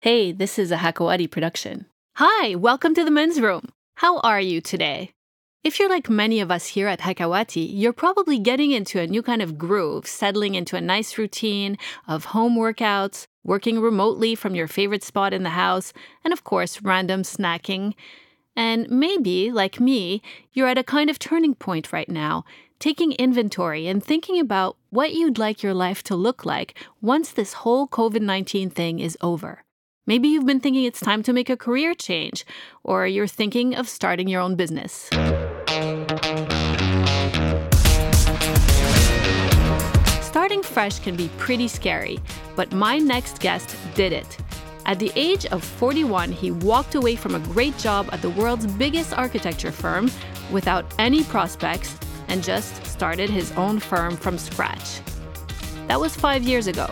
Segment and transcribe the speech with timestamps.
[0.00, 1.86] Hey, this is a Hakawati production.
[2.18, 3.70] Hi, welcome to the men's room.
[3.96, 5.10] How are you today?
[5.64, 9.24] If you're like many of us here at Hakawati, you're probably getting into a new
[9.24, 14.68] kind of groove, settling into a nice routine of home workouts, working remotely from your
[14.68, 17.94] favorite spot in the house, and of course, random snacking.
[18.54, 20.22] And maybe, like me,
[20.52, 22.44] you're at a kind of turning point right now,
[22.78, 27.54] taking inventory and thinking about what you'd like your life to look like once this
[27.54, 29.64] whole COVID 19 thing is over.
[30.08, 32.46] Maybe you've been thinking it's time to make a career change,
[32.82, 35.10] or you're thinking of starting your own business.
[40.22, 42.20] Starting fresh can be pretty scary,
[42.56, 44.38] but my next guest did it.
[44.86, 48.66] At the age of 41, he walked away from a great job at the world's
[48.66, 50.10] biggest architecture firm
[50.50, 55.02] without any prospects and just started his own firm from scratch.
[55.86, 56.90] That was five years ago.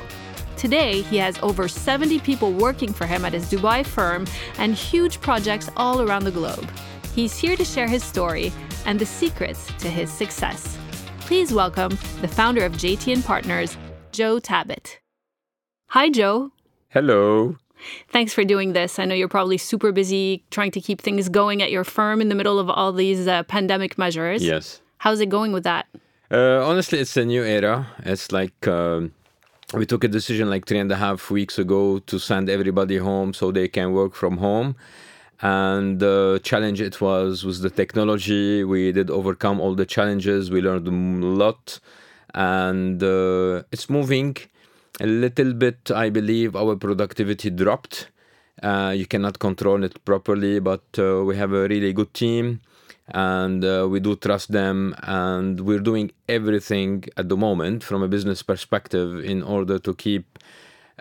[0.56, 4.26] Today, he has over 70 people working for him at his Dubai firm
[4.58, 6.68] and huge projects all around the globe.
[7.14, 8.52] He's here to share his story
[8.86, 10.78] and the secrets to his success.
[11.20, 13.76] Please welcome the founder of JTN Partners,
[14.12, 14.98] Joe Tabet.
[15.88, 16.52] Hi, Joe.
[16.88, 17.56] Hello.
[18.08, 18.98] Thanks for doing this.
[18.98, 22.30] I know you're probably super busy trying to keep things going at your firm in
[22.30, 24.42] the middle of all these uh, pandemic measures.
[24.42, 24.80] Yes.
[24.98, 25.86] How's it going with that?
[26.30, 27.88] Uh, honestly, it's a new era.
[28.00, 29.12] It's like um,
[29.74, 33.34] we took a decision like three and a half weeks ago to send everybody home
[33.34, 34.76] so they can work from home.
[35.40, 38.64] And the challenge it was was the technology.
[38.64, 40.50] We did overcome all the challenges.
[40.50, 41.78] We learned a lot,
[42.32, 44.36] and uh, it's moving
[44.98, 45.90] a little bit.
[45.90, 48.08] I believe our productivity dropped.
[48.62, 52.62] Uh, you cannot control it properly, but uh, we have a really good team
[53.08, 58.08] and uh, we do trust them and we're doing everything at the moment from a
[58.08, 60.38] business perspective in order to keep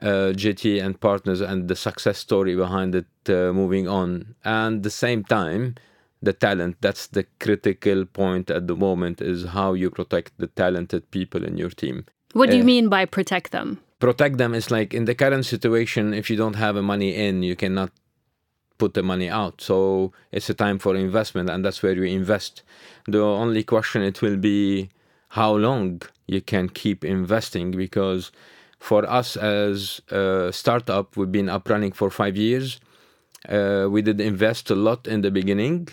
[0.01, 4.35] uh, JT and partners and the success story behind it uh, moving on.
[4.43, 5.75] And the same time
[6.21, 11.09] the talent that's the critical point at the moment is how you protect the talented
[11.11, 12.05] people in your team.
[12.33, 13.79] What do you uh, mean by protect them?
[13.99, 17.43] protect them is like in the current situation if you don't have a money in
[17.43, 17.91] you cannot
[18.77, 19.61] put the money out.
[19.61, 22.63] So it's a time for investment, and that's where we invest.
[23.07, 24.89] The only question it will be
[25.29, 28.31] how long you can keep investing because
[28.79, 32.79] for us as a startup, we've been up running for five years.
[33.47, 35.87] Uh, we did invest a lot in the beginning,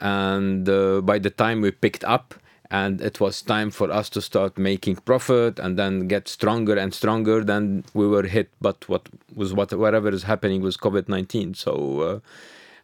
[0.00, 2.34] and uh, by the time we picked up,
[2.70, 6.92] and it was time for us to start making profit and then get stronger and
[6.94, 8.50] stronger then we were hit.
[8.60, 12.20] But what was what whatever is happening was covid-19 so uh,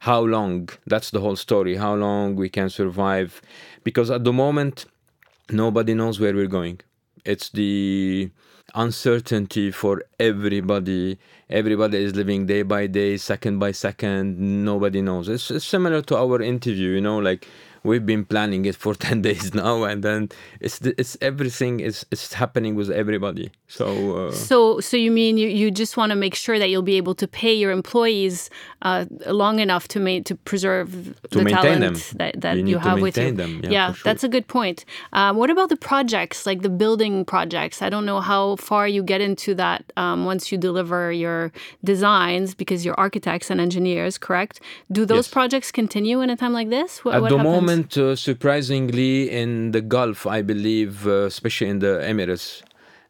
[0.03, 0.69] how long?
[0.84, 1.76] That's the whole story.
[1.76, 3.41] How long we can survive?
[3.84, 4.87] Because at the moment
[5.48, 6.81] nobody knows where we're going.
[7.25, 8.31] It's the
[8.75, 11.19] uncertainty for everybody.
[11.49, 14.64] Everybody is living day by day second by second.
[14.64, 15.28] Nobody knows.
[15.28, 17.47] It's, it's similar to our interview you know like
[17.84, 20.28] we've been planning it for 10 days now and then
[20.60, 25.49] it's it's everything is it's happening with everybody so uh, so so you mean you,
[25.49, 28.50] you just want to make sure that you'll be able to pay your employees
[28.83, 30.88] uh, long enough to make to preserve
[31.31, 32.19] to the talent them.
[32.19, 33.61] that, that you, you have with you them.
[33.65, 34.03] yeah, yeah sure.
[34.05, 38.06] that's a good point um, what about the projects like the building projects i don't
[38.06, 41.53] know how far you get into that um, once you deliver your
[41.84, 45.32] designs because you're architects and engineers correct do those yes.
[45.32, 47.53] projects continue in a time like this what, at what the happens?
[47.53, 52.62] moment moment, uh, surprisingly, in the Gulf, I believe, uh, especially in the Emirates,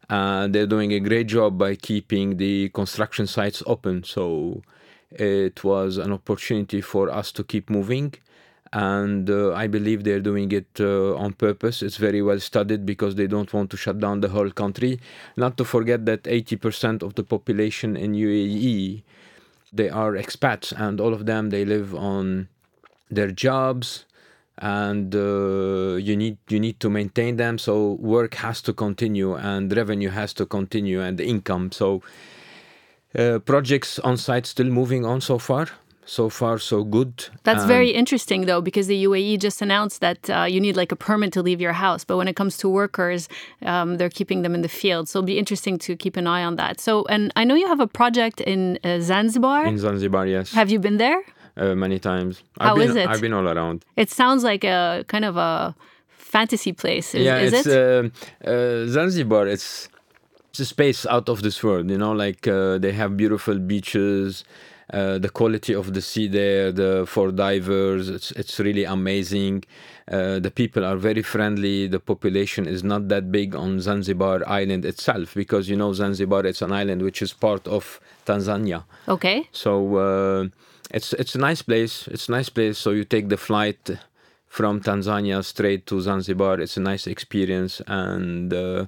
[0.09, 4.03] uh, they're doing a great job by keeping the construction sites open.
[4.03, 4.61] So
[5.11, 8.13] it was an opportunity for us to keep moving.
[8.71, 11.83] And uh, I believe they're doing it uh, on purpose.
[11.83, 14.99] It's very well studied because they don't want to shut down the whole country.
[15.37, 19.03] Not to forget that 80% of the population in UAE,
[19.71, 22.47] they are expats, and all of them they live on
[23.11, 24.05] their jobs,
[24.59, 27.57] and uh, you need you need to maintain them.
[27.57, 31.71] So work has to continue and revenue has to continue and income.
[31.71, 32.01] So
[33.17, 35.67] uh, projects on site still moving on so far.
[36.05, 37.29] So far so good.
[37.43, 40.97] That's very interesting though because the uae just announced that uh, you need like a
[40.97, 42.03] permit to leave your house.
[42.03, 43.29] But when it comes to workers
[43.61, 45.07] um, they're keeping them in the field.
[45.07, 46.81] So it'll be interesting to keep an eye on that.
[46.81, 49.65] So and i know you have a project in uh, zanzibar.
[49.65, 50.51] In zanzibar yes.
[50.51, 51.23] Have you been there
[51.57, 52.43] uh, many times.
[52.59, 53.07] How I've been, is it?
[53.07, 53.85] I've been all around.
[53.95, 55.75] It sounds like a kind of a
[56.17, 57.13] fantasy place.
[57.15, 58.11] Is, yeah, is it's it?
[58.45, 59.47] Uh, uh, Zanzibar.
[59.47, 59.89] It's
[60.49, 61.89] it's a space out of this world.
[61.89, 64.43] You know, like uh, they have beautiful beaches,
[64.93, 69.63] Uh, the quality of the sea there, the for divers, it's it's really amazing.
[70.11, 71.87] Uh, the people are very friendly.
[71.87, 76.61] The population is not that big on Zanzibar island itself because you know Zanzibar it's
[76.61, 78.83] an island which is part of Tanzania.
[79.07, 79.47] Okay.
[79.51, 80.49] So uh,
[80.91, 82.07] it's it's a nice place.
[82.07, 82.77] It's a nice place.
[82.77, 83.97] So you take the flight
[84.47, 86.59] from Tanzania straight to Zanzibar.
[86.59, 88.85] It's a nice experience, and uh,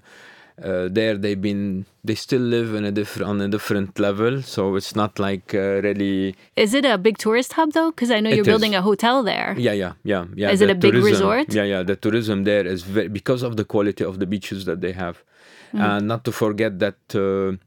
[0.63, 4.41] uh, there they've been they still live in a different on a different level.
[4.43, 6.35] So it's not like uh, really.
[6.55, 7.91] Is it a big tourist hub though?
[7.91, 8.79] Because I know you're building is.
[8.79, 9.55] a hotel there.
[9.57, 10.51] Yeah, yeah, yeah, yeah.
[10.51, 11.53] Is it the a big resort?
[11.53, 11.83] Yeah, yeah.
[11.83, 15.23] The tourism there is very because of the quality of the beaches that they have,
[15.71, 15.81] Hmm.
[15.81, 17.57] and not to forget that uh,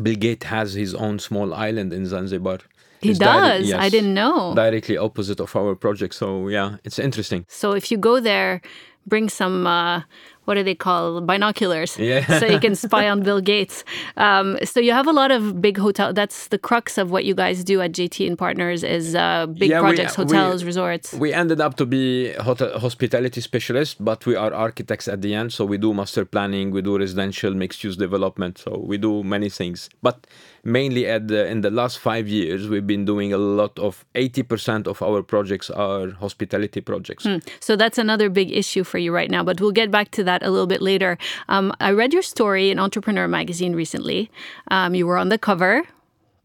[0.00, 2.58] Bill Gates has his own small island in Zanzibar.
[3.00, 3.72] He does.
[3.72, 4.54] I yes, didn't know.
[4.54, 6.14] Directly opposite of our project.
[6.14, 7.44] So yeah, it's interesting.
[7.48, 8.60] So if you go there,
[9.06, 10.02] bring some uh,
[10.50, 11.96] what do they call binoculars?
[11.96, 12.26] Yeah.
[12.40, 13.84] so you can spy on Bill Gates.
[14.16, 16.12] Um, so you have a lot of big hotel.
[16.12, 19.70] That's the crux of what you guys do at JT and Partners is uh, big
[19.70, 21.12] Yeah, projects, we- hotels, resorts.
[21.14, 25.52] We ended up to be hotel, hospitality specialists, but we are architects at the end.
[25.52, 28.58] So we do master planning, we do residential mixed use development.
[28.58, 29.88] So we do many things.
[30.02, 30.26] But
[30.64, 34.88] mainly at the, in the last five years, we've been doing a lot of 80%
[34.88, 37.24] of our projects are hospitality projects.
[37.60, 40.39] So that's another big issue for you right now, but we'll get back to that
[40.42, 41.18] a little bit later.
[41.48, 44.30] Um, I read your story in Entrepreneur magazine recently.
[44.70, 45.84] Um, you were on the cover.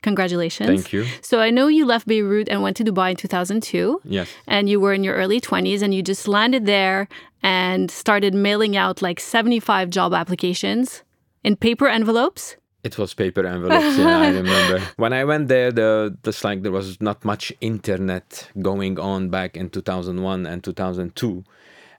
[0.01, 0.67] Congratulations.
[0.67, 1.05] Thank you.
[1.21, 4.01] So I know you left Beirut and went to Dubai in 2002.
[4.03, 4.29] Yes.
[4.45, 7.07] And you were in your early 20s and you just landed there
[7.41, 11.01] and started mailing out like 75 job applications
[11.43, 12.55] in paper envelopes.
[12.83, 13.97] It was paper envelopes.
[13.97, 14.79] yeah, I remember.
[14.97, 19.57] When I went there, the just like there was not much internet going on back
[19.57, 21.43] in 2001 and 2002,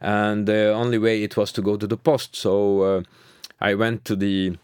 [0.00, 2.36] and the only way it was to go to the post.
[2.36, 3.02] So uh,
[3.60, 4.56] I went to the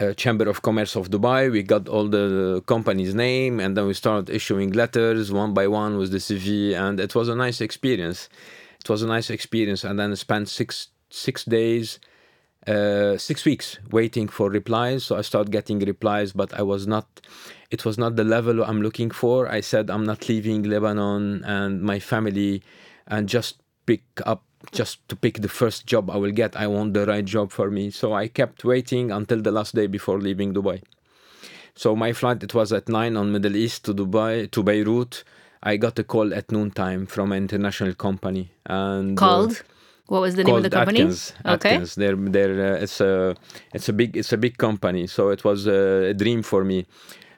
[0.00, 1.50] uh, Chamber of Commerce of Dubai.
[1.50, 5.96] We got all the company's name, and then we started issuing letters one by one
[5.98, 8.28] with the CV, and it was a nice experience.
[8.80, 11.98] It was a nice experience, and then I spent six six days
[12.66, 15.04] uh, six weeks waiting for replies.
[15.04, 17.06] So I started getting replies, but I was not.
[17.70, 19.48] It was not the level I'm looking for.
[19.48, 22.62] I said I'm not leaving Lebanon and my family,
[23.06, 26.56] and just pick up just to pick the first job I will get.
[26.56, 27.90] I want the right job for me.
[27.90, 30.82] So I kept waiting until the last day before leaving Dubai.
[31.74, 35.24] So my flight it was at nine on Middle East to Dubai to Beirut.
[35.62, 39.62] I got a call at noontime from an international company and uh, Called?
[40.06, 41.00] what was the name of the company?
[41.00, 41.32] Atkins.
[41.46, 41.74] Okay.
[41.74, 41.94] Atkins.
[41.94, 43.36] They're they're uh, it's a
[43.72, 45.06] it's a big it's a big company.
[45.06, 46.86] So it was a, a dream for me.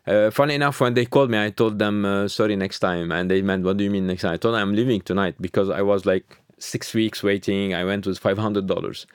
[0.07, 3.31] Uh, funny enough, when they called me, I told them uh, sorry next time, and
[3.31, 4.35] they meant what do you mean next time?
[4.35, 7.75] I told them I'm leaving tonight because I was like six weeks waiting.
[7.75, 9.07] I went with five hundred dollars.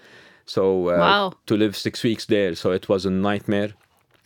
[0.45, 1.33] So uh, Wow.
[1.45, 3.71] to live six weeks there, so it was a nightmare.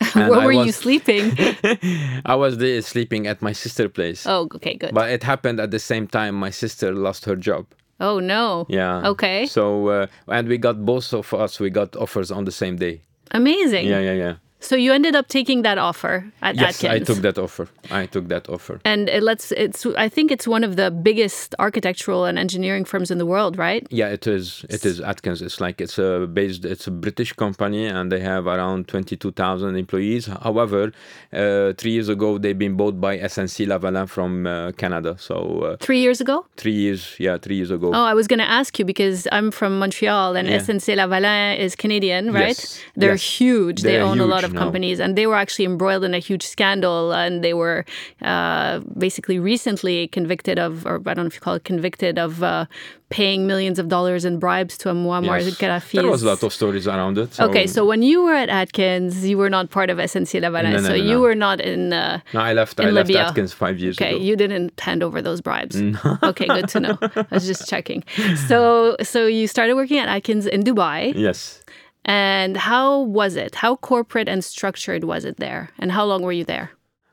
[0.14, 1.32] And Where I were you sleeping?
[2.26, 4.26] I was there sleeping at my sister place.
[4.26, 4.92] oh, okay, good.
[4.94, 7.66] But it happened at the same time my sister lost her job.
[8.00, 8.66] oh, no.
[8.68, 9.08] Yeah.
[9.12, 9.46] Okay.
[9.46, 13.02] So uh, and we got both of us we got offers on the same day.
[13.30, 13.86] Amazing.
[13.86, 14.34] Yeah, yeah, yeah.
[14.64, 16.92] So you ended up taking that offer at Yes, Atkins.
[16.94, 17.66] I took that offer.
[17.90, 18.80] I took that offer.
[18.84, 23.10] And it lets it's I think it's one of the biggest architectural and engineering firms
[23.10, 23.86] in the world, right?
[23.90, 24.64] Yeah, it is.
[24.70, 25.42] It is Atkins.
[25.42, 26.64] It's like it's a based.
[26.64, 30.26] It's a British company, and they have around twenty-two thousand employees.
[30.46, 30.92] However,
[31.32, 35.16] uh, three years ago they've been bought by SNC Lavalin from uh, Canada.
[35.18, 35.34] So
[35.74, 36.46] uh, 3 years ago?
[36.56, 37.88] three years, yeah, three years ago.
[37.94, 40.58] Oh, I was going to ask you because I'm from Montreal and Yeah.
[40.60, 42.56] SNC Lavalin is Canadian, right?
[42.58, 43.38] Yes, They're yes.
[43.40, 43.82] huge.
[43.82, 44.60] they They're own a lot of now.
[44.60, 47.84] companies and they were actually embroiled in a huge scandal and they were
[48.22, 52.42] uh, basically recently convicted of, or I don't know if you call it convicted of
[52.42, 52.66] uh,
[53.10, 55.56] paying millions of dollars in bribes to a Muammar Yes.
[55.58, 55.92] Gaddafi.
[56.02, 57.38] There was a lot of stories around it.
[57.38, 60.80] Okay, so when you were at Atkins, you were not part of SNC Lavalin, No,
[60.80, 61.92] no, so no, you were not in.
[61.92, 62.80] Uh, no, I left.
[62.80, 64.16] I left Atkins five years okay, ago.
[64.16, 65.76] Okay, you didn't hand over those bribes.
[66.30, 66.98] okay, good to know.
[67.02, 68.02] I was just checking.
[68.48, 71.62] So, so you started working at Atkins in Dubai, yes.
[72.04, 73.56] And how was it?
[73.56, 75.70] How corporate and structured was it there?
[75.78, 76.70] And how long were you there?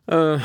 [0.08, 0.40] Uh,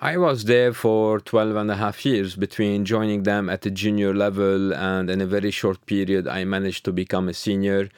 [0.00, 4.14] I was there for 12 and a half years between joining them at the junior
[4.14, 7.88] level and in a very short period I managed to become a senior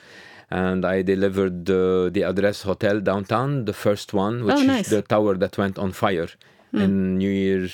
[0.51, 4.87] and I delivered the, the Address Hotel downtown, the first one, which Oh, nice.
[4.87, 6.29] is the tower that went on fire
[6.73, 7.69] in New Year.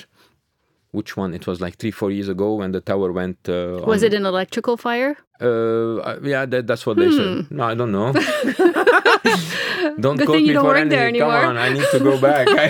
[0.97, 1.31] Which one?
[1.39, 3.37] It was like three, four years ago when the tower went.
[3.47, 3.55] Uh,
[3.93, 5.13] Was on- it an electrical fire?
[5.39, 7.51] Uh, yeah, that, that's what they said.
[7.57, 8.09] No, I don't know.
[10.03, 10.17] don't Hmm.
[10.17, 10.89] Good quote me for anything.
[10.89, 11.41] there anymore.
[11.41, 12.47] Come on, I need to go back.
[12.49, 12.67] I,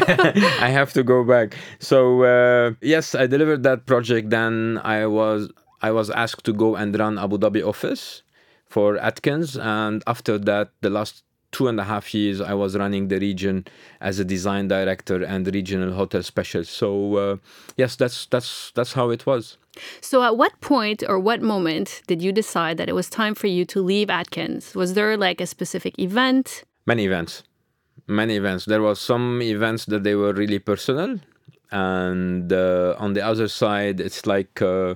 [0.68, 1.56] I have to go back.
[1.80, 4.30] So uh, yes, I delivered that project.
[4.30, 5.50] Then I was
[5.82, 8.24] I was asked to go and run Abu Dhabi office
[8.74, 11.24] for Atkins, and after that, the last
[11.58, 13.66] two and a half years, I was running the region
[14.00, 16.72] as a design director and regional hotel specialist.
[16.72, 17.38] So uh,
[17.78, 19.58] yes, that's that's that's how it was.
[20.02, 23.48] So, at what point or what moment did you decide that it was time for
[23.48, 24.76] you to leave Atkins?
[24.76, 26.64] Was there like a specific event?
[26.86, 27.44] Many events,
[28.06, 28.66] many events.
[28.66, 31.20] There was some events that they were really personal,
[31.72, 34.94] and uh, on the other side, it's like uh,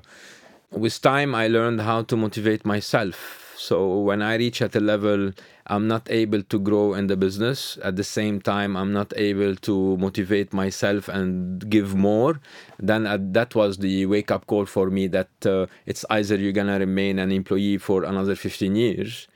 [0.70, 5.32] with time I learned how to motivate myself so when I reach at a level
[5.68, 9.56] I'm not able to grow in the business, at the same time I'm not able
[9.68, 12.42] to motivate myself and give more,
[12.80, 16.52] then uh, that was the wake up call for me that uh, it's either you're
[16.52, 19.28] gonna remain an employee for another 15 years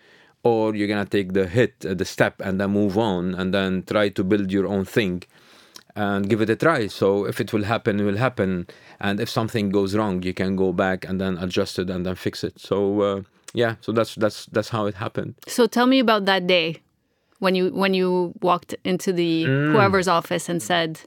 [0.43, 3.83] or you're gonna take the hit, uh, the step, and then move on and then
[3.83, 5.23] try to build your own thing
[5.95, 6.87] and give it a try.
[6.87, 8.67] So if it will happen, it will happen.
[8.99, 12.15] And if something goes wrong, you can go back and then adjust it and then
[12.15, 12.59] fix it.
[12.59, 13.21] So uh,
[13.55, 15.35] yeah, so that's that's that's how it happened.
[15.47, 16.81] So tell me about that day
[17.39, 19.71] when you when you walked into the mm.
[19.71, 21.01] whoever's office and said,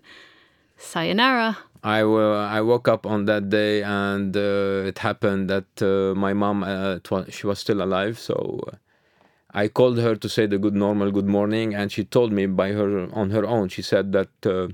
[0.76, 6.18] "Sayonara." I, uh, I woke up on that day and uh, it happened that uh,
[6.18, 8.76] my mom uh, she was still alive so uh,
[9.52, 12.72] I called her to say the good normal good morning and she told me by
[12.72, 14.68] her on her own she said that uh,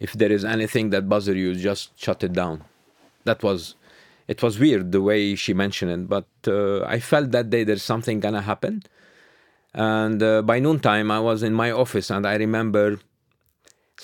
[0.00, 2.64] if there is anything that bothers you just shut it down
[3.24, 3.74] that was
[4.32, 7.86] it was weird the way she mentioned it, but uh, I felt that day there's
[7.94, 8.74] something gonna happen.
[9.74, 12.86] And uh, by noontime, I was in my office, and I remember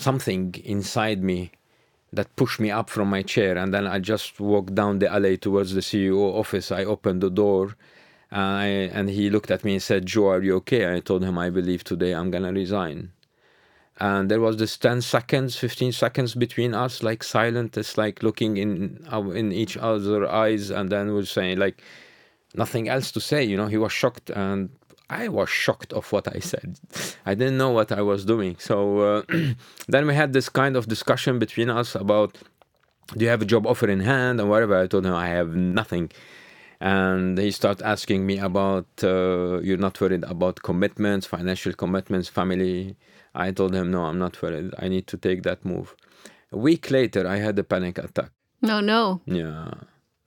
[0.06, 0.42] something
[0.74, 1.40] inside me
[2.16, 3.52] that pushed me up from my chair.
[3.60, 6.66] And then I just walked down the alley towards the CEO office.
[6.80, 7.64] I opened the door,
[8.30, 11.22] and, I, and he looked at me and said, "Joe, are you okay?" I told
[11.28, 12.98] him, "I believe today I'm gonna resign."
[14.00, 18.56] And there was this 10 seconds 15 seconds between us like silent it's like looking
[18.56, 20.70] in in each other eyes.
[20.70, 21.82] And then we're saying like
[22.54, 24.30] nothing else to say you know he was shocked.
[24.30, 24.70] And
[25.10, 26.78] i was shocked of what i said.
[27.26, 28.56] I didn't know what i was doing.
[28.58, 29.22] So uh,
[29.88, 32.38] then we had this kind of discussion between us about
[33.16, 34.76] do you have a job offer in hand and whatever?
[34.76, 36.10] I told him i have nothing.
[36.80, 42.96] And he started asking me about uh, you're not worried about commitments financial commitments family
[43.34, 44.74] I told him, no, I'm not worried.
[44.78, 45.94] I need to take that move.
[46.52, 48.30] A week later, I had a panic attack.
[48.62, 49.20] No, no.
[49.26, 49.70] Yeah.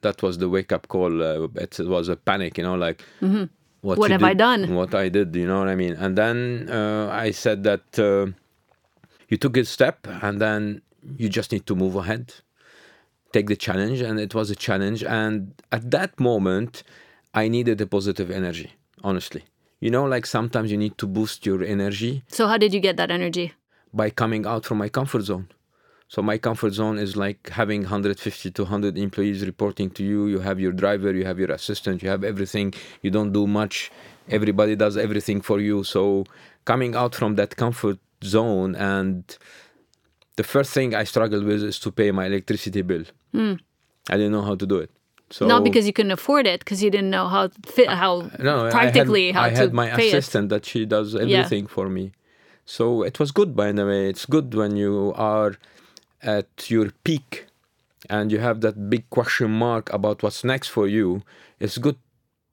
[0.02, 1.22] That was the wake up call.
[1.22, 3.46] Uh, it, was a panic, you know, like, mm-hmm.
[3.82, 4.76] what, what have did, I done?
[4.76, 5.94] What I did, you know what I mean?
[5.94, 8.28] And then uh, I said that uh,
[9.30, 10.82] you took a step and then
[11.18, 12.34] you just need to move ahead,
[13.34, 14.02] take the challenge.
[14.02, 15.04] And it was a challenge.
[15.04, 16.84] And at that moment,
[17.34, 18.72] I needed a positive energy,
[19.04, 19.44] honestly
[19.82, 22.96] you know like sometimes you need to boost your energy so how did you get
[22.98, 23.54] that energy?
[23.94, 25.48] by coming out from my comfort zone.
[26.08, 30.28] So my comfort zone is like having 150 to 100 employees reporting to you.
[30.28, 32.74] You have your driver you have your assistant you have everything.
[33.02, 33.92] You don't do much.
[34.30, 35.84] Everybody does everything for you.
[35.84, 36.26] So
[36.66, 39.38] coming out from that comfort zone and
[40.36, 43.04] the first thing i struggled with is to pay my electricity bill.
[43.34, 43.60] Mm.
[44.10, 44.92] i didn't know how to do it
[45.32, 48.70] so not because you couldn't afford it, because you didn't know how fit, how no,
[48.70, 50.50] practically I had, how I to had my assistant it.
[50.50, 51.76] that she does everything yeah.
[51.76, 52.12] for me.
[52.66, 54.10] So it was good, by the way.
[54.10, 55.56] It's good when you are
[56.22, 57.48] at your peak
[58.10, 61.24] and you have that big question mark about what's next for you.
[61.60, 61.98] It's good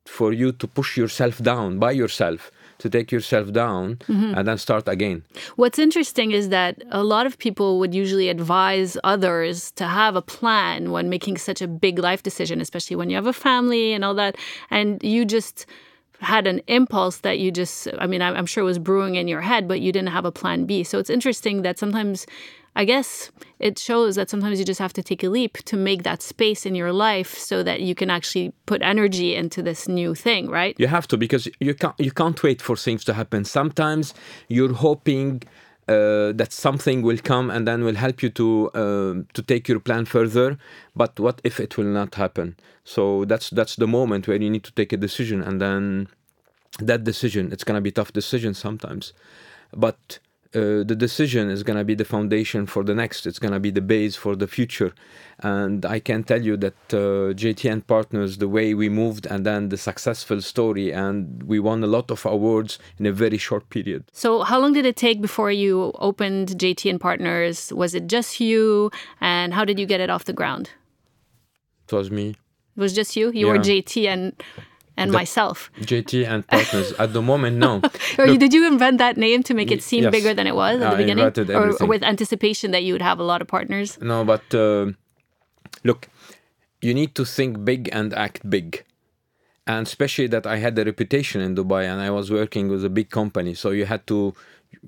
[0.05, 4.35] for you to push yourself down by yourself to take yourself down mm-hmm.
[4.37, 5.25] and then start again.
[5.57, 10.23] What's interesting is that a lot of people would usually advise others to have a
[10.23, 14.05] plan when making such a big life decision, especially when you have a family and
[14.05, 14.37] all that.
[14.71, 15.67] And you just
[16.21, 19.41] had an impulse that you just, I mean, I'm sure it was brewing in your
[19.41, 20.83] head, but you didn't have a plan B.
[20.83, 22.27] So it's interesting that sometimes
[22.79, 26.05] I guess it shows that sometimes you just have to take a leap to make
[26.05, 30.15] that space in your life so that you can actually put energy into this new
[30.15, 30.77] thing, right?
[30.79, 33.45] You have to because you can't you can't wait for things to happen.
[33.45, 34.15] Sometimes
[34.47, 35.43] you're hoping
[35.89, 39.81] uh, that something will come and then will help you to uh, to take your
[39.81, 40.57] plan further.
[40.95, 42.57] But what if it will not happen?
[42.85, 46.07] So that's that's the moment where you need to take a decision, and then
[46.79, 49.13] that decision it's gonna be tough decision sometimes,
[49.75, 50.21] but
[50.55, 53.27] uh, the decision is going to be the foundation for the next.
[53.27, 54.95] It's going to be the base for the future.
[55.41, 59.69] And I can tell you that uh, JTN Partners, the way we moved and then
[59.69, 64.05] the successful story, and we won a lot of awards in a very short period.
[64.13, 67.71] So, how long did it take before you opened JTN Partners?
[67.73, 68.91] Was it just you?
[69.21, 70.71] And how did you get it off the ground?
[71.85, 72.31] It was me.
[72.31, 73.31] It was just you?
[73.33, 73.53] You yeah.
[73.53, 74.43] were JT and
[74.99, 75.71] and the myself.
[75.81, 76.93] JT and partners.
[76.99, 77.81] At the moment, no.
[78.19, 80.55] or Look, did you invent that name to make it seem yes, bigger than it
[80.55, 81.25] was at the beginning?
[81.51, 83.99] Or, or, with anticipation that you would have a lot of partners?
[84.01, 84.87] No, but uh,
[85.85, 86.09] look,
[86.83, 88.85] you need to think big and act big.
[89.69, 92.89] and especially that I had a reputation in Dubai and I was working with a
[92.89, 93.53] big company.
[93.55, 94.35] So you had to,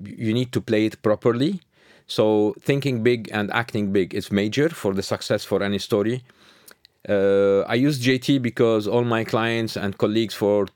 [0.02, 1.60] you need to play it properly.
[2.06, 6.24] So thinking big and acting big is major for the success for any story.
[7.09, 10.66] Uh, I use JT because all my clients and colleagues for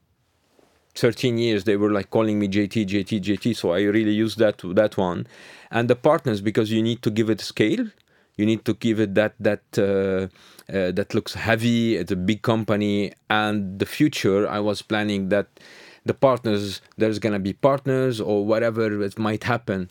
[0.95, 3.57] 13 years they were like calling me JT, JT, JT.
[3.57, 5.27] So I really use that that one,
[5.71, 7.87] and the partners because you need to give it scale.
[8.37, 10.29] You need to give it that that uh,
[10.73, 11.97] uh, that looks heavy.
[11.97, 14.49] It's a big company, and the future.
[14.49, 15.49] I was planning that
[16.05, 19.91] the partners there's gonna be partners or whatever it might happen.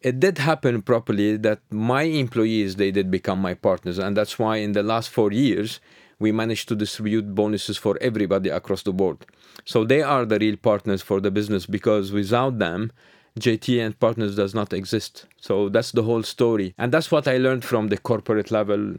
[0.00, 4.56] It did happen properly that my employees they did become my partners, and that's why
[4.56, 5.80] in the last four years
[6.20, 9.26] we managed to distribute bonuses for everybody across the board.
[9.64, 12.92] So they are the real partners for the business because without them,
[13.38, 15.26] JT and partners does not exist.
[15.40, 16.74] So that's the whole story.
[16.78, 18.96] And that's what I learned from the corporate level.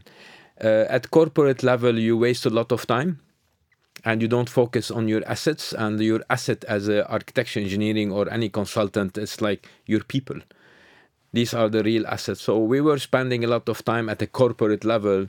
[0.64, 3.20] Uh, at corporate level, you waste a lot of time
[4.06, 8.32] and you don't focus on your assets and your asset as an architecture engineering or
[8.32, 10.40] any consultant it's like your people
[11.32, 14.28] these are the real assets so we were spending a lot of time at a
[14.28, 15.28] corporate level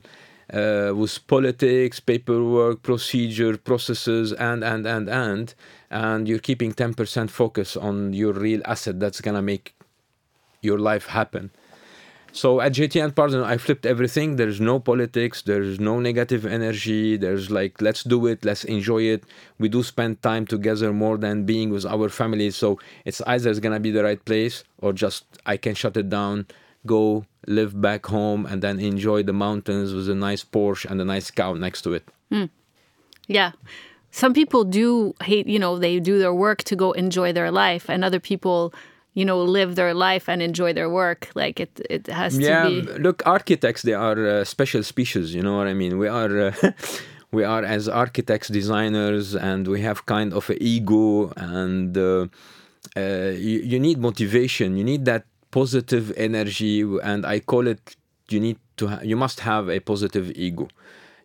[0.53, 5.55] uh, with politics, paperwork, procedure, processes, and and and and,
[5.89, 9.73] and you're keeping 10% focus on your real asset that's gonna make
[10.61, 11.51] your life happen.
[12.33, 14.37] So at JT and Partner, I flipped everything.
[14.37, 15.41] There's no politics.
[15.41, 17.17] There's no negative energy.
[17.17, 18.45] There's like, let's do it.
[18.45, 19.23] Let's enjoy it.
[19.59, 22.55] We do spend time together more than being with our families.
[22.55, 26.09] So it's either it's gonna be the right place or just I can shut it
[26.09, 26.47] down
[26.85, 31.05] go live back home and then enjoy the mountains with a nice Porsche and a
[31.05, 32.07] nice cow next to it.
[32.31, 32.49] Mm.
[33.27, 33.51] Yeah.
[34.11, 37.89] Some people do hate, you know, they do their work to go enjoy their life,
[37.89, 38.73] and other people,
[39.13, 41.29] you know, live their life and enjoy their work.
[41.35, 42.91] Like it, it has yeah, to be.
[42.99, 45.35] look, architects, they are a special species.
[45.35, 45.97] You know what I mean?
[45.97, 46.47] We are.
[46.47, 46.71] Uh,
[47.31, 52.27] we are as architects, designers, and we have kind of an ego, and uh,
[52.97, 54.75] uh, you, you need motivation.
[54.75, 57.95] You need that positive energy and i call it
[58.29, 60.67] you need to ha- you must have a positive ego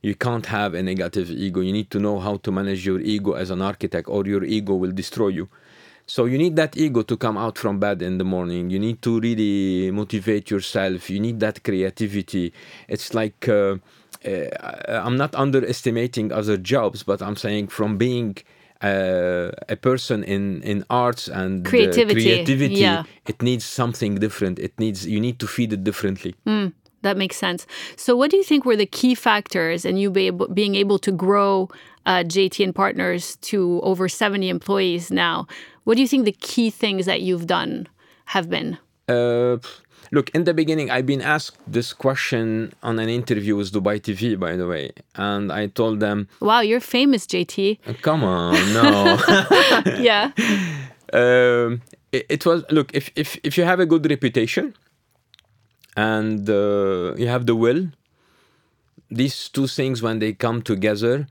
[0.02, 3.32] you can't have a negative ego you need to know how to manage your ego
[3.32, 5.48] as an architect or your ego will destroy you
[6.06, 8.70] so you need that ego to come out from bed in the morning.
[8.70, 11.10] You need to really motivate yourself.
[11.10, 12.52] You need that creativity.
[12.88, 13.76] It's like uh,
[14.26, 18.36] uh, i'm not underestimating other jobs but i'm saying from being
[18.82, 23.04] uh, a person in in arts and creativity, creativity yeah.
[23.26, 24.58] it needs something different.
[24.58, 26.34] It needs you need to feed it differently.
[26.46, 27.66] Mm, that makes sense.
[27.96, 30.98] So what do you think were the key factors in you be able, being able
[30.98, 31.70] to grow
[32.04, 35.46] uh, jt and partners to over 70 employees now
[35.86, 37.86] what do you think the key things that you've done
[38.34, 38.76] have been
[39.08, 39.56] uh,
[40.12, 44.38] Look, in the beginning, I've been asked this question on an interview with Dubai TV,
[44.38, 49.18] by the way, and I told them, "Wow, you're famous, JT." Come on, no.
[49.98, 50.30] yeah.
[51.12, 54.74] Um, it, it, was look if if if you have a good reputation
[55.96, 57.88] and uh, you have the will,
[59.10, 61.26] these two things when they come together,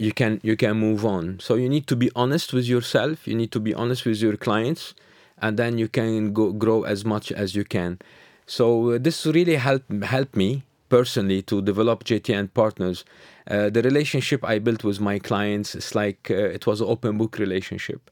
[0.00, 1.38] you can you can move on.
[1.40, 3.28] So you need to be honest with yourself.
[3.28, 4.94] You need to be honest with your clients
[5.42, 7.98] and then you can go grow as much as you can.
[8.46, 13.04] So uh, this really helped helped me personally to develop JTN partners.
[13.46, 17.18] Uh, the relationship I built with my clients is like uh, it was an open
[17.18, 18.10] book relationship.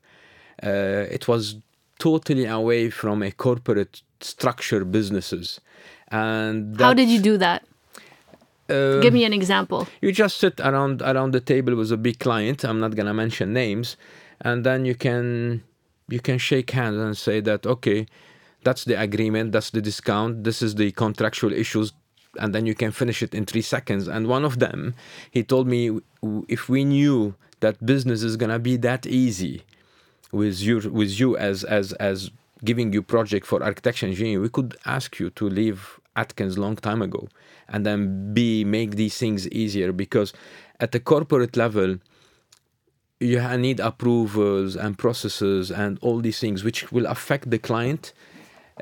[0.63, 1.57] Uh, it was
[1.99, 5.61] totally away from a corporate structure businesses.
[6.11, 7.65] And how did you do that?
[8.69, 9.89] Uh, Give me an example.
[10.03, 12.65] You just sit around around the table with a big client.
[12.65, 13.97] I'm not gonna mention names,
[14.41, 15.63] and then you can
[16.09, 18.07] you can shake hands and say that okay
[18.65, 21.93] that's the agreement that's the discount this is the contractual issues
[22.39, 24.95] and then you can finish it in three seconds and one of them
[25.31, 26.01] he told me
[26.49, 29.63] if we knew that business is gonna be that easy
[30.33, 32.31] with you with you as as as
[32.65, 37.01] giving you project for architecture engineering we could ask you to leave atkins long time
[37.09, 37.23] ago
[37.73, 40.33] and then b make these things easier because
[40.81, 41.91] at the corporate level
[43.21, 48.13] you need approvals and processes and all these things which will affect the client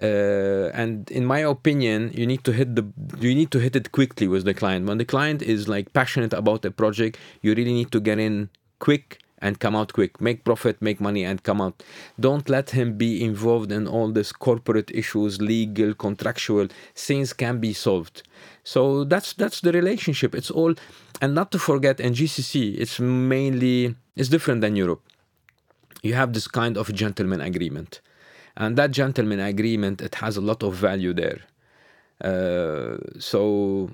[0.03, 2.85] uh, and in my opinion you need to hit the
[3.19, 4.87] you need to hit it quickly with the client.
[4.87, 8.51] When the client is like passionate about a project you really need to get in
[8.79, 10.21] quick and come out quick.
[10.21, 11.77] Make profit make money and come out.
[12.19, 16.67] Don't let him be involved in all this corporate issues legal contractual.
[16.95, 18.17] Things can be solved.
[18.65, 20.35] So that's that's the relationship.
[20.35, 20.75] It's all
[21.23, 25.03] and not to forget in gcc it's mainly it's different than europe.
[26.03, 28.01] You have this kind of gentleman agreement.
[28.57, 31.41] And that gentleman agreement it has a lot of value there
[32.25, 33.91] Uh, so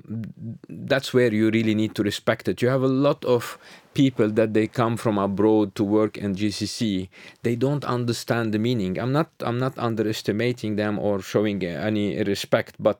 [0.68, 2.62] that's where you really need to respect it.
[2.62, 3.58] You have a lot of
[3.94, 7.08] people that they come from abroad to work in GCC.
[7.42, 8.98] They don't understand the meaning.
[8.98, 12.98] I'm not I'm not underestimating them or showing any respect, but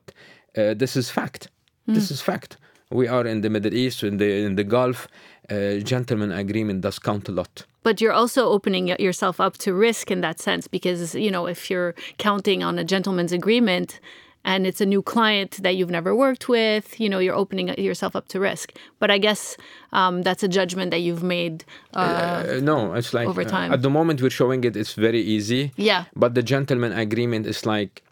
[0.57, 1.49] uh, this is fact.
[1.87, 1.95] Mm.
[1.95, 2.57] This is fact.
[2.91, 5.07] We are in the Middle East, in the in the Gulf.
[5.49, 10.09] Uh, gentleman agreement does count a lot but you're also opening yourself up to risk
[10.09, 13.99] in that sense because you know if you're counting on a gentleman's agreement
[14.45, 18.15] and it's a new client that you've never worked with, you know, you're opening yourself
[18.15, 18.73] up to risk.
[18.99, 19.57] But I guess
[19.91, 21.63] um, that's a judgment that you've made.
[21.93, 23.71] Uh, uh, no, it's like over time.
[23.71, 25.71] Uh, at the moment we're showing it, it's very easy.
[25.77, 26.05] Yeah.
[26.15, 28.03] But the gentleman agreement is like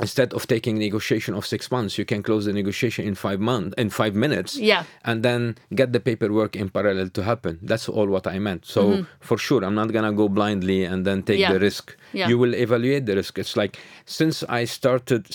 [0.00, 3.74] instead of taking negotiation of six months, you can close the negotiation in five months
[3.78, 4.56] in five minutes.
[4.56, 4.84] Yeah.
[5.04, 7.58] And then get the paperwork in parallel to happen.
[7.62, 8.64] That's all what I meant.
[8.66, 9.02] So mm-hmm.
[9.20, 11.52] for sure, I'm not gonna go blindly and then take yeah.
[11.52, 11.96] the risk.
[12.12, 12.28] Yeah.
[12.28, 13.38] You will evaluate the risk.
[13.38, 15.26] It's like since I started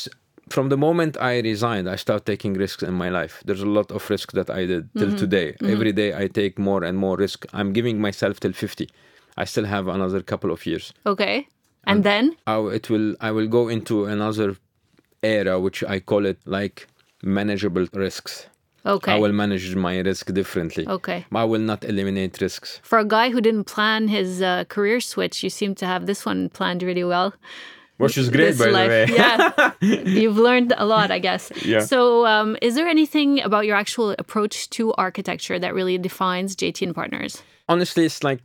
[0.50, 3.42] from the moment I resigned, I started taking risks in my life.
[3.46, 5.18] There's a lot of risk that I did till mm-hmm.
[5.18, 5.54] today.
[5.54, 5.72] Mm-hmm.
[5.72, 7.46] Every day I take more and more risk.
[7.54, 8.90] I'm giving myself till 50.
[9.38, 10.94] I still have another couple of years.
[11.06, 11.48] Okay.
[11.86, 14.56] And, and then I, it will I will go into another
[15.22, 16.88] era which I call it like
[17.24, 18.48] manageable risks.
[18.86, 19.14] Okay.
[19.14, 20.86] I will manage my risk differently.
[20.88, 21.26] Okay.
[21.32, 22.82] I will not eliminate risks.
[22.84, 26.26] For a guy who didn't plan his uh, career switch, you seem to have this
[26.26, 27.34] one planned really well
[28.04, 28.90] which is great by life.
[28.90, 29.18] the way.
[29.18, 29.72] Yeah.
[30.22, 31.52] You've learned a lot i guess.
[31.74, 31.82] Yeah.
[31.94, 36.82] So um, is there anything about your actual approach to architecture that really defines jt
[36.88, 37.42] and partners?
[37.68, 38.42] Honestly it's like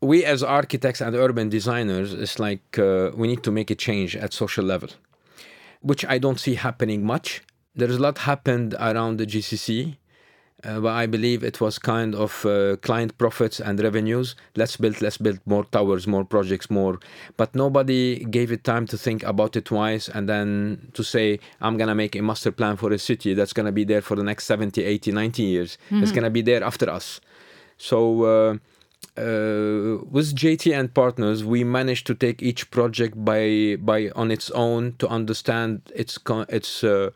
[0.00, 4.14] we as architects and urban designers it's like uh, we need to make a change
[4.16, 4.90] at social level
[5.80, 7.42] which i don't see happening much.
[7.76, 9.96] There's a lot happened around the gcc
[10.64, 14.34] uh, but I believe it was kind of uh, client profits and revenues.
[14.56, 16.98] Let's build, let's build more towers, more projects, more.
[17.36, 21.76] But nobody gave it time to think about it twice and then to say, I'm
[21.76, 24.16] going to make a master plan for a city that's going to be there for
[24.16, 25.78] the next 70, 80, 90 years.
[25.86, 26.02] Mm-hmm.
[26.02, 27.20] It's going to be there after us.
[27.76, 28.56] So, uh,
[29.16, 34.50] uh, with JT and partners, we managed to take each project by by on its
[34.50, 37.10] own to understand its its uh,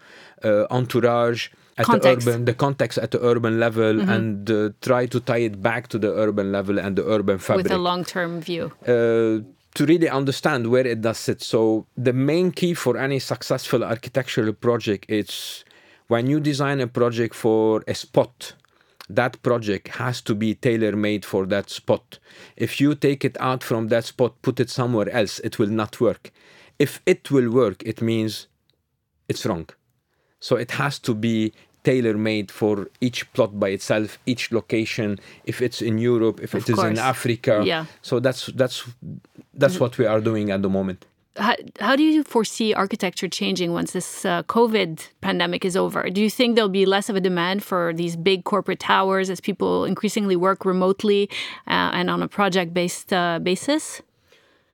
[0.44, 2.26] uh, entourage, at context.
[2.26, 4.10] the urban the context at the urban level mm-hmm.
[4.10, 7.64] and uh, try to tie it back to the urban level and the urban fabric
[7.64, 8.72] with a long-term view.
[8.86, 11.40] Uh, to really understand where it does sit.
[11.40, 15.64] So the main key for any successful architectural project is
[16.08, 18.54] when you design a project for a spot
[19.08, 22.18] that project has to be tailor made for that spot.
[22.56, 26.00] If you take it out from that spot put it somewhere else it will not
[26.00, 26.32] work.
[26.78, 28.48] If it will work it means
[29.28, 29.68] it's wrong.
[30.40, 31.52] So it has to be
[31.88, 35.08] tailor made for each plot by itself, each location.
[35.44, 36.86] If it's in Europe, if of it course.
[36.86, 37.84] is in Africa, yeah.
[38.08, 38.76] So that's that's
[39.62, 41.00] that's what we are doing at the moment.
[41.46, 46.10] How, how do you foresee architecture changing once this uh, COVID pandemic is over?
[46.10, 49.40] Do you think there'll be less of a demand for these big corporate towers as
[49.40, 51.30] people increasingly work remotely
[51.68, 54.02] uh, and on a project based uh, basis?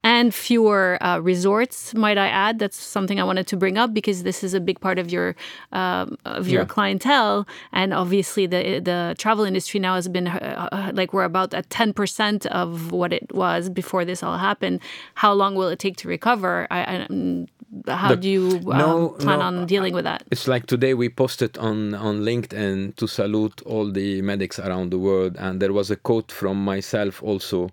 [0.04, 1.94] And fewer uh, resorts.
[1.94, 2.58] Might I add?
[2.58, 5.34] That's something I wanted to bring up because this is a big part of your
[5.72, 6.66] um, of your yeah.
[6.66, 11.54] clientele, and obviously the the travel industry now has been uh, uh like we're about
[11.54, 14.80] at ten percent of what it was before this all happened.
[15.14, 16.68] How long will it take to recover?
[16.70, 17.48] I, I mm,
[17.88, 20.22] how do you um, no, plan no, on dealing with that?
[20.30, 24.98] It's like today we posted on on LinkedIn to salute all the medics around the
[24.98, 27.70] world, and there was a quote from myself also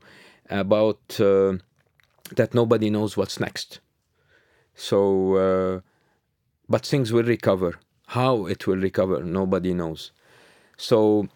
[0.50, 1.20] about.
[1.20, 1.58] Uh,
[2.36, 3.80] that nobody knows what's next.
[4.76, 5.82] So, uh,
[6.70, 7.80] but things will recover.
[8.08, 10.12] How it will recover, nobody knows.
[10.78, 11.28] So,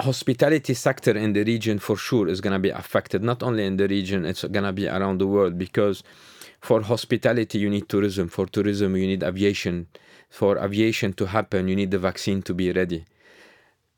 [0.00, 3.22] hospitality sector in the region for sure is going to be affected.
[3.22, 6.02] Not only in the region, it's going to be around the world because
[6.60, 8.28] for hospitality you need tourism.
[8.28, 9.86] For tourism you need aviation.
[10.28, 13.04] For aviation to happen, you need the vaccine to be ready.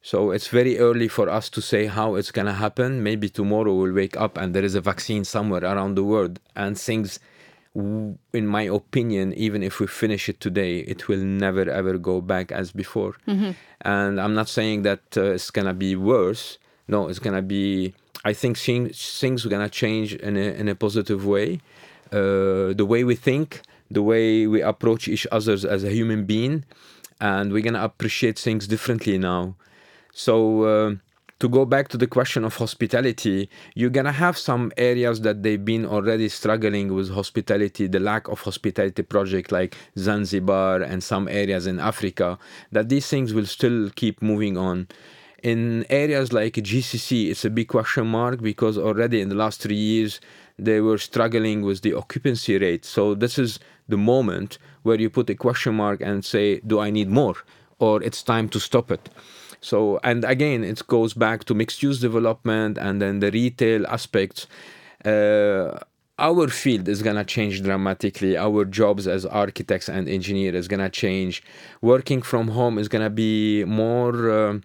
[0.02, 3.04] So it's very early for us to say how it's going to happen.
[3.04, 6.40] Maybe tomorrow we'll wake up and there is a vaccine somewhere around the world.
[6.56, 7.20] And things
[7.74, 12.52] in my opinion even if we finish it today it will never ever go back
[12.52, 13.14] as before.
[13.26, 13.52] Mm-hmm.
[13.80, 16.58] and i'm not saying that uh, it's going to be worse.
[16.86, 17.94] No it's going to be
[18.26, 21.60] i think things are going to change in a, in a positive way.
[22.12, 26.66] Uh, the way we think the way we approach each other as a human being
[27.22, 29.54] and we're going to appreciate things differently now
[30.12, 30.94] so uh,
[31.42, 35.64] to go back to the question of hospitality, you're gonna have some areas that they've
[35.64, 41.66] been already struggling with hospitality, the lack of hospitality project like Zanzibar and some areas
[41.66, 42.38] in Africa,
[42.70, 44.86] that these things will still keep moving on.
[45.42, 49.74] In areas like GCC, it's a big question mark because already in the last three
[49.74, 50.20] years,
[50.60, 52.84] they were struggling with the occupancy rate.
[52.84, 56.90] So this is the moment where you put a question mark and say, do I
[56.90, 57.34] need more?
[57.80, 59.08] Or it's time to stop it.
[59.62, 64.48] So, and again, it goes back to mixed use development and then the retail aspects.
[65.04, 65.78] Uh,
[66.18, 68.36] our field is going to change dramatically.
[68.36, 71.42] Our jobs as architects and engineers is going to change.
[71.80, 74.58] Working from home is going to be more, uh,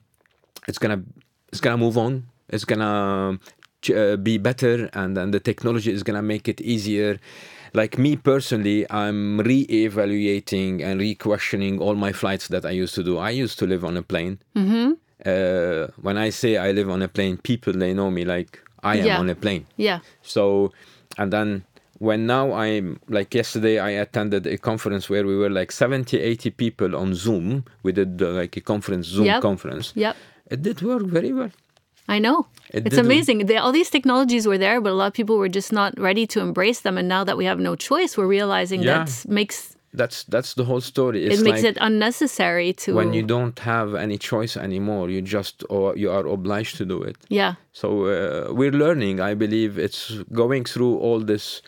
[0.67, 1.05] it's going to,
[1.49, 2.27] it's going to move on.
[2.49, 3.39] It's going to
[3.95, 7.19] uh, be better and then the technology is going to make it easier
[7.81, 13.13] like me personally, I'm re-evaluating and re-questioning all my flights that I used to do.
[13.17, 14.35] I used to live on a plane.
[14.55, 14.89] Mm-hmm.
[15.31, 18.51] Uh, when I say I live on a plane, people they know me like
[18.83, 19.19] I am Yeah.
[19.19, 19.63] on a plane.
[19.87, 19.99] Yeah.
[20.21, 20.71] So,
[21.17, 21.63] and then
[22.07, 26.51] when now I'm like yesterday, I attended a conference where we were like 70, 80
[26.51, 27.65] people on Zoom.
[27.83, 29.41] We did uh, like a conference, Zoom Yep.
[29.41, 29.93] conference.
[29.95, 30.15] Yep.
[30.53, 31.51] It did work very well.
[32.07, 32.47] I know.
[32.73, 33.45] It it's amazing.
[33.47, 36.25] They, all these technologies were there, but a lot of people were just not ready
[36.27, 36.97] to embrace them.
[36.97, 39.03] And now that we have no choice, we're realizing Yeah.
[39.05, 41.19] that makes That's that's the whole story.
[41.25, 45.21] It's it makes like it unnecessary to when you don't have any choice anymore, you
[45.37, 47.15] just or you are obliged to do it.
[47.29, 49.15] yeah So uh, we're learning.
[49.31, 50.01] I believe it's
[50.41, 51.61] going through all this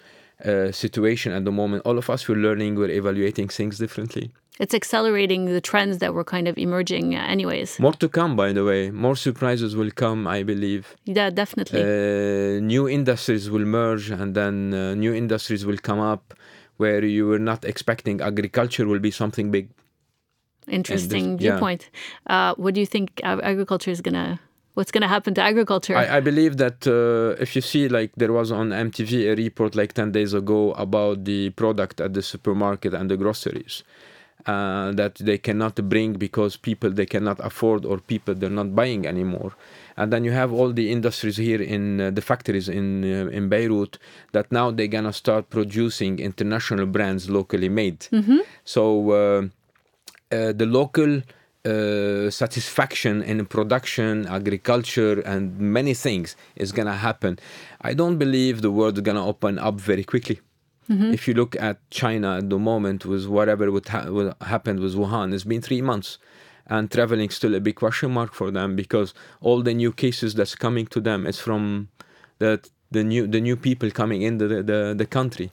[0.46, 1.80] uh, situation at the moment.
[1.88, 2.72] All of us we're learning.
[2.80, 4.26] We're evaluating things differently.
[4.60, 8.52] It's accelerating the trends that were kind of emerging uh, anyways More to come, by
[8.54, 8.92] the way.
[8.92, 10.28] More surprises will come.
[10.28, 10.84] I believe.
[11.06, 16.24] yeah definitely Uh, new industries will merge, and then uh, new industries will come up
[16.78, 18.22] where you were not expecting.
[18.22, 19.68] Agriculture will be something big.
[20.80, 21.38] interesting yeah.
[21.46, 21.90] viewpoint
[22.28, 24.40] uh, what do you think agriculture is gonna
[24.76, 28.32] what's gonna happen to agriculture I, I believe that uh, if you see, like, there
[28.32, 32.94] was on MTV a report like 10 days ago about the product at the supermarket
[32.94, 33.84] and the groceries
[34.46, 39.06] uh, that they cannot bring because people they cannot afford or people they're not buying
[39.06, 39.54] anymore.
[39.98, 43.50] And then you have all the industries here in uh, the factories in uh, in
[43.50, 43.98] Beirut
[44.32, 48.08] that now they're gonna start producing international brands locally made.
[48.64, 49.12] So.
[49.12, 49.48] Uh,
[50.32, 51.24] uh, the local
[51.66, 57.40] uh, satisfaction in production, agriculture, and many things is gonna happen.
[57.82, 60.40] I don't believe the world is gonna open up very quickly.
[60.90, 65.34] If you look at China at the moment, with whatever would ha- happened with Wuhan,
[65.36, 66.18] it's been three months,
[66.66, 70.56] and traveling still a big question mark for them because all the new cases that's
[70.56, 71.90] coming to them is from
[72.40, 72.60] the
[72.92, 75.52] the new the new people coming in the the, the country.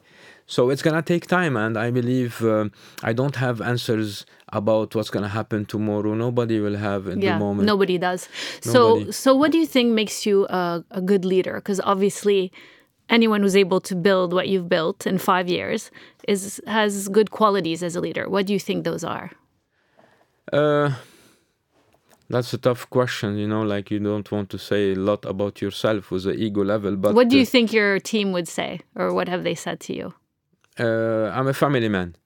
[0.48, 2.68] So it's gonna take time, and I believe uh,
[3.02, 6.14] I don't have answers about what's gonna happen tomorrow.
[6.14, 7.66] Nobody will have at yeah the moment.
[7.66, 8.28] nobody does
[8.60, 12.52] so so what do you think makes you a, a good leader because obviously
[13.08, 15.90] anyone who's able to build what you've built in five years
[16.28, 19.30] is has good qualities as a leader what do you think those are
[20.52, 20.90] Uh,
[22.28, 23.36] that's a tough question.
[23.36, 26.64] You know, like you don't want to say a lot about yourself with the ego
[26.64, 29.54] level, but what do uh, you think your team would say or what have they
[29.54, 30.14] said to you
[30.78, 32.16] uh, I'm a family man,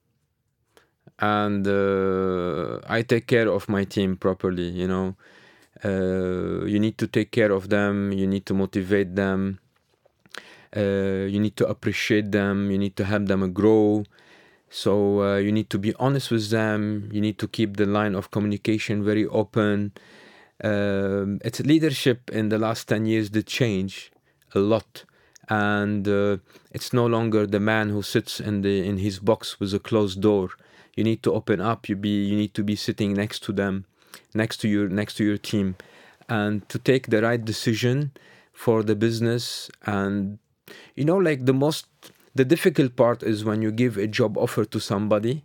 [1.19, 4.69] and uh, I take care of my team properly.
[4.69, 5.15] You know,
[5.85, 8.11] uh, you need to take care of them.
[8.11, 9.59] You need to motivate them.
[10.75, 12.71] Uh, you need to appreciate them.
[12.71, 14.03] You need to help them grow.
[14.69, 17.09] So uh, you need to be honest with them.
[17.11, 19.91] You need to keep the line of communication very open.
[20.63, 24.11] Um, it's leadership in the last 10 years did change
[24.53, 25.05] a lot
[25.49, 26.37] and uh,
[26.71, 30.21] it's no longer the man who sits in the in his box with a closed
[30.21, 30.49] door
[30.95, 33.85] you need to open up you be you need to be sitting next to them
[34.33, 35.75] next to your next to your team
[36.29, 38.11] and to take the right decision
[38.53, 40.37] for the business and
[40.95, 41.85] you know like the most
[42.33, 45.43] the difficult part is when you give a job offer to somebody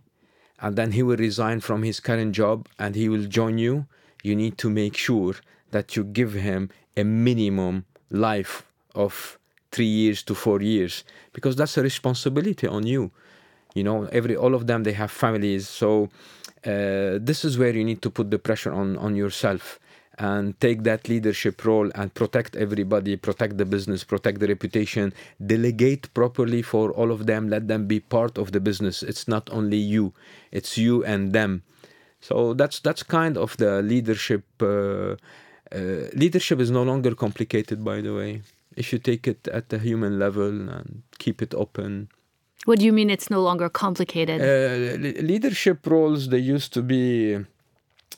[0.59, 3.85] and then he will resign from his current job and he will join you.
[4.23, 5.35] You need to make sure
[5.71, 9.37] that you give him a minimum life of
[9.71, 13.11] 3 years to 4 years because that's a responsibility on you.
[13.75, 15.67] You know every all of them they have families.
[15.67, 16.09] So
[16.65, 19.79] uh, this is where you need to put the pressure on on yourself
[20.19, 25.13] and take that leadership role and protect everybody protect the business protect the reputation
[25.45, 29.03] delegate properly for all of them let them be part of the business.
[29.03, 30.13] It's not only you
[30.51, 31.63] it's you and them.
[32.21, 38.01] So that's that's kind of the leadership uh, uh, leadership is no longer complicated by
[38.01, 38.41] the way.
[38.75, 42.09] If you take it at the human level and keep it open.
[42.65, 44.41] What do you mean it's no longer complicated?
[44.41, 47.37] Uh, leadership roles they used to be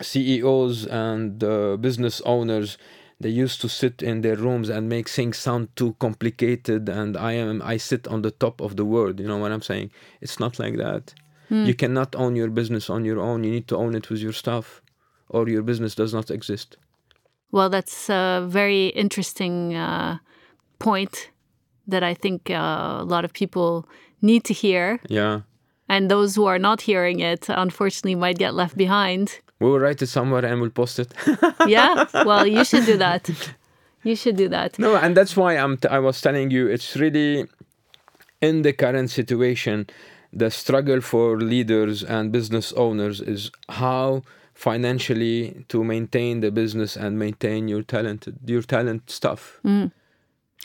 [0.01, 2.77] CEOs and uh, business owners
[3.21, 7.33] they used to sit in their rooms and make things sound too complicated and I
[7.33, 10.39] am I sit on the top of the world you know what I'm saying it's
[10.39, 11.13] not like that
[11.51, 14.33] you cannot own your business on your own you need to own it with your
[14.33, 14.83] staff
[15.29, 16.77] or your business does not exist
[17.51, 20.19] Well, that's a very interesting uh,
[20.77, 21.31] point
[21.87, 23.87] that I think uh, a lot of people
[24.21, 24.99] need to hear.
[25.07, 25.41] Yeah.
[25.87, 29.39] And those who are not hearing it, unfortunately, might get left behind.
[29.59, 31.13] We will write it somewhere and we'll post it.
[31.67, 32.05] yeah.
[32.13, 33.29] Well, you should do that.
[34.03, 34.79] You should do that.
[34.79, 35.75] No, and that's why I'm.
[35.77, 37.45] T- I was telling you, it's really
[38.41, 39.87] in the current situation,
[40.31, 47.17] the struggle for leaders and business owners is how financially to maintain the business and
[47.17, 49.59] maintain your talent, your talent stuff.
[49.65, 49.91] Mm.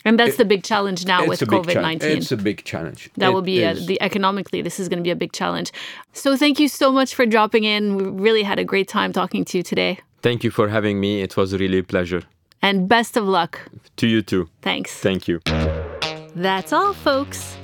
[0.03, 2.01] And that's It- the big challenge now with It's a big COVID challenge.
[2.01, 2.17] nineteen.
[2.17, 3.09] It's a big challenge.
[3.17, 4.61] That It will be a, the economically.
[4.61, 5.71] This is going to be a big challenge.
[6.13, 7.95] So thank you so much for dropping in.
[7.95, 11.21] We really had a great time talking to you today, Thank you for having me.
[11.21, 12.23] It was really a pleasure.
[12.61, 13.59] and best of luck.
[13.97, 14.49] To you too.
[14.63, 14.91] Thanks.
[15.07, 15.39] Thank you.
[16.35, 17.55] That's all, folks.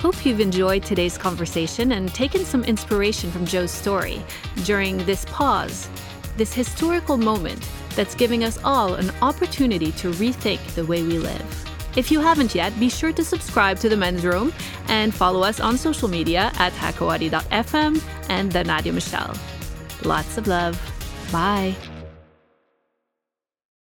[0.00, 4.22] Hope you've enjoyed today's conversation and taken some inspiration from Joe's story
[4.64, 5.88] during this pause,
[6.36, 7.62] this historical moment
[7.96, 11.64] that's giving us all an opportunity to rethink the way we live.
[11.96, 14.52] If you haven't yet, be sure to subscribe to The Men's Room
[14.88, 19.36] and follow us on social media at hakawadi.fm and the Nadia Michelle.
[20.02, 20.80] Lots of love.
[21.30, 21.76] Bye.